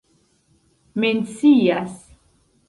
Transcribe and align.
mencias 1.01 1.93